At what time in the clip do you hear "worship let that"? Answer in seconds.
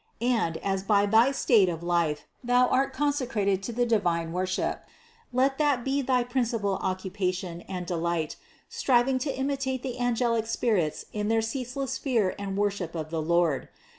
4.33-5.83